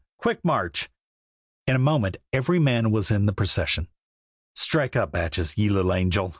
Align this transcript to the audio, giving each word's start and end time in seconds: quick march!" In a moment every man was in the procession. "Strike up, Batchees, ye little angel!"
quick 0.17 0.43
march!" 0.43 0.89
In 1.67 1.75
a 1.75 1.79
moment 1.79 2.17
every 2.33 2.57
man 2.57 2.89
was 2.89 3.11
in 3.11 3.27
the 3.27 3.33
procession. 3.33 3.87
"Strike 4.55 4.95
up, 4.95 5.11
Batchees, 5.11 5.59
ye 5.59 5.69
little 5.69 5.93
angel!" 5.93 6.29